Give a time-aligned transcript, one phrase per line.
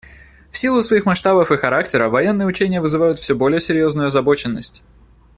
[0.49, 4.81] В силу своих масштабов и характера военные учения вызывают все более серьезную озабоченность.